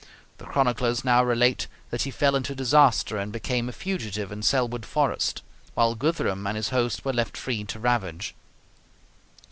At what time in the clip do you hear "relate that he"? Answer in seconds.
1.23-2.09